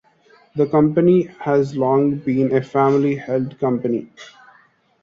[0.55, 4.09] The company has long been a family-held company.